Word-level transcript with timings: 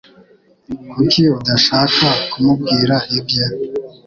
Kuki 0.91 1.21
udashaka 1.37 2.07
kumubwira 2.29 2.95
ibye? 3.17 3.45